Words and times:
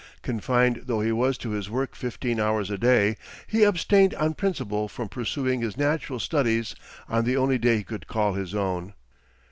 Confined 0.23 0.81
though 0.87 1.01
he 1.01 1.11
was 1.11 1.37
to 1.37 1.51
his 1.51 1.69
work 1.69 1.93
fifteen 1.93 2.39
hours 2.39 2.71
a 2.71 2.77
day, 2.79 3.17
he 3.45 3.61
abstained 3.63 4.15
on 4.15 4.33
principle 4.33 4.87
from 4.87 5.07
pursuing 5.09 5.61
his 5.61 5.77
natural 5.77 6.19
studies 6.19 6.73
on 7.07 7.23
the 7.23 7.37
only 7.37 7.59
day 7.59 7.77
he 7.77 7.83
could 7.83 8.07
call 8.07 8.33
his 8.33 8.55
own. 8.55 8.95